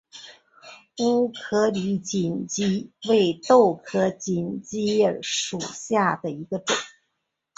[0.97, 6.75] 乌苏里锦鸡儿为豆科锦鸡儿属下的一个种。